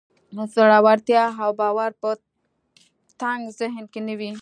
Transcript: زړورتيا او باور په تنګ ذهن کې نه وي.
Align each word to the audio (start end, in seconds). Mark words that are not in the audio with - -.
زړورتيا 0.53 1.23
او 1.43 1.49
باور 1.59 1.91
په 2.01 2.09
تنګ 3.21 3.41
ذهن 3.59 3.83
کې 3.91 3.99
نه 4.07 4.13
وي. 4.19 4.31